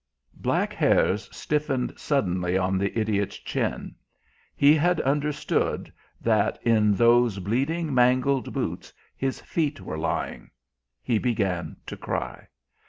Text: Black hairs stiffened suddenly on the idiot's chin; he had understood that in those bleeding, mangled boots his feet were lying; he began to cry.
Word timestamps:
Black 0.37 0.73
hairs 0.73 1.29
stiffened 1.31 1.93
suddenly 1.95 2.57
on 2.57 2.79
the 2.79 2.97
idiot's 2.97 3.37
chin; 3.37 3.93
he 4.55 4.73
had 4.73 4.99
understood 5.01 5.93
that 6.19 6.57
in 6.63 6.95
those 6.95 7.37
bleeding, 7.37 7.93
mangled 7.93 8.51
boots 8.51 8.91
his 9.15 9.39
feet 9.41 9.79
were 9.79 9.99
lying; 9.99 10.49
he 11.03 11.19
began 11.19 11.77
to 11.85 11.95
cry. 11.95 12.47